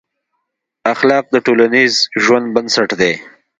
اخلاق 0.93 1.25
د 1.31 1.35
ټولنیز 1.45 1.93
ژوند 2.23 2.45
بنسټ 2.55 2.89
دي. 3.01 3.13